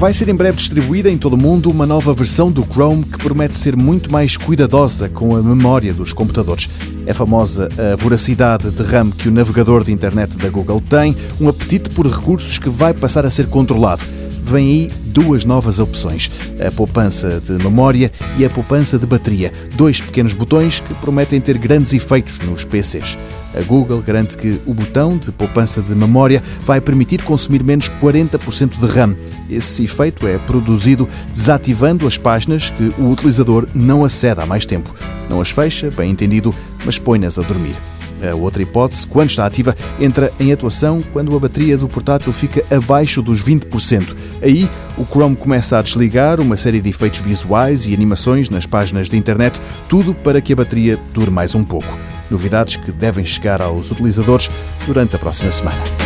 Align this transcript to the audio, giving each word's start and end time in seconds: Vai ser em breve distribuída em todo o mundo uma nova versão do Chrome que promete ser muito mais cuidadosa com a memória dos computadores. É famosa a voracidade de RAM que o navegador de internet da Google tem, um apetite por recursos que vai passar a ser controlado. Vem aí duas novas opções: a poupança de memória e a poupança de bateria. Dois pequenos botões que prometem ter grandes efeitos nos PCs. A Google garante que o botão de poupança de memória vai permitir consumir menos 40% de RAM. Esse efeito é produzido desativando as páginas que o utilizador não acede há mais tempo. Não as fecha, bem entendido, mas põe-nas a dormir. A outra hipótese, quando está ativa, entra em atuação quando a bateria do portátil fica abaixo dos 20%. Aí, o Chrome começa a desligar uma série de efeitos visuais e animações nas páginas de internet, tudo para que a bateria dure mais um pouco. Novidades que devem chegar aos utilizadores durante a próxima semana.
Vai 0.00 0.14
ser 0.14 0.30
em 0.30 0.34
breve 0.34 0.56
distribuída 0.56 1.10
em 1.10 1.18
todo 1.18 1.34
o 1.34 1.36
mundo 1.36 1.70
uma 1.70 1.84
nova 1.84 2.14
versão 2.14 2.50
do 2.50 2.64
Chrome 2.64 3.04
que 3.04 3.18
promete 3.18 3.54
ser 3.54 3.76
muito 3.76 4.10
mais 4.10 4.34
cuidadosa 4.34 5.10
com 5.10 5.36
a 5.36 5.42
memória 5.42 5.92
dos 5.92 6.14
computadores. 6.14 6.70
É 7.04 7.12
famosa 7.12 7.68
a 7.76 7.96
voracidade 7.96 8.70
de 8.70 8.82
RAM 8.82 9.10
que 9.10 9.28
o 9.28 9.30
navegador 9.30 9.84
de 9.84 9.92
internet 9.92 10.38
da 10.38 10.48
Google 10.48 10.80
tem, 10.80 11.14
um 11.38 11.50
apetite 11.50 11.90
por 11.90 12.06
recursos 12.06 12.58
que 12.58 12.70
vai 12.70 12.94
passar 12.94 13.26
a 13.26 13.30
ser 13.30 13.48
controlado. 13.48 14.02
Vem 14.50 14.66
aí 14.66 14.92
duas 15.06 15.44
novas 15.44 15.78
opções: 15.78 16.28
a 16.58 16.72
poupança 16.72 17.40
de 17.40 17.52
memória 17.52 18.10
e 18.36 18.44
a 18.44 18.50
poupança 18.50 18.98
de 18.98 19.06
bateria. 19.06 19.52
Dois 19.76 20.00
pequenos 20.00 20.34
botões 20.34 20.80
que 20.80 20.92
prometem 20.94 21.40
ter 21.40 21.56
grandes 21.56 21.92
efeitos 21.92 22.40
nos 22.40 22.64
PCs. 22.64 23.16
A 23.54 23.62
Google 23.62 24.02
garante 24.02 24.36
que 24.36 24.60
o 24.66 24.74
botão 24.74 25.16
de 25.16 25.30
poupança 25.30 25.80
de 25.80 25.94
memória 25.94 26.42
vai 26.66 26.80
permitir 26.80 27.22
consumir 27.22 27.62
menos 27.62 27.88
40% 28.02 28.80
de 28.80 28.86
RAM. 28.86 29.14
Esse 29.48 29.84
efeito 29.84 30.26
é 30.26 30.36
produzido 30.38 31.08
desativando 31.32 32.04
as 32.04 32.18
páginas 32.18 32.70
que 32.70 32.92
o 32.98 33.12
utilizador 33.12 33.68
não 33.72 34.04
acede 34.04 34.40
há 34.40 34.46
mais 34.46 34.66
tempo. 34.66 34.92
Não 35.28 35.40
as 35.40 35.50
fecha, 35.50 35.92
bem 35.92 36.10
entendido, 36.10 36.52
mas 36.84 36.98
põe-nas 36.98 37.38
a 37.38 37.42
dormir. 37.42 37.76
A 38.22 38.34
outra 38.34 38.62
hipótese, 38.62 39.06
quando 39.06 39.30
está 39.30 39.46
ativa, 39.46 39.74
entra 39.98 40.32
em 40.38 40.52
atuação 40.52 41.02
quando 41.12 41.34
a 41.34 41.40
bateria 41.40 41.78
do 41.78 41.88
portátil 41.88 42.32
fica 42.32 42.64
abaixo 42.74 43.22
dos 43.22 43.42
20%. 43.42 44.14
Aí, 44.42 44.68
o 44.98 45.04
Chrome 45.04 45.36
começa 45.36 45.78
a 45.78 45.82
desligar 45.82 46.40
uma 46.40 46.56
série 46.56 46.80
de 46.80 46.90
efeitos 46.90 47.20
visuais 47.20 47.86
e 47.86 47.94
animações 47.94 48.50
nas 48.50 48.66
páginas 48.66 49.08
de 49.08 49.16
internet, 49.16 49.60
tudo 49.88 50.14
para 50.14 50.40
que 50.40 50.52
a 50.52 50.56
bateria 50.56 50.98
dure 51.12 51.30
mais 51.30 51.54
um 51.54 51.64
pouco. 51.64 51.98
Novidades 52.30 52.76
que 52.76 52.92
devem 52.92 53.24
chegar 53.24 53.60
aos 53.60 53.90
utilizadores 53.90 54.50
durante 54.86 55.16
a 55.16 55.18
próxima 55.18 55.50
semana. 55.50 55.99